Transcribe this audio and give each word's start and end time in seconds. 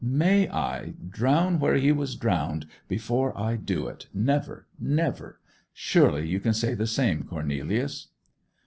May 0.03 0.49
I—drown 0.49 1.59
where 1.59 1.75
he 1.75 1.91
was 1.91 2.15
drowned 2.15 2.65
before 2.87 3.37
I 3.39 3.55
do 3.55 3.85
it! 3.87 4.07
Never, 4.15 4.65
never. 4.79 5.39
Surely 5.73 6.27
you 6.27 6.39
can 6.39 6.55
say 6.55 6.73
the 6.73 6.87
same, 6.87 7.21
Cornelius! 7.21 8.07